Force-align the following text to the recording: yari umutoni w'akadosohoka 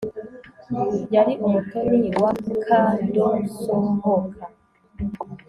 yari 1.13 1.33
umutoni 1.45 1.99
w'akadosohoka 2.21 4.43